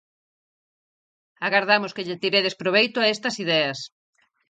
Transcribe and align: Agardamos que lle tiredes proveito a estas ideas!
Agardamos 1.45 1.93
que 1.95 2.05
lle 2.07 2.21
tiredes 2.23 2.57
proveito 2.61 2.97
a 3.01 3.09
estas 3.15 3.35
ideas! 3.43 3.79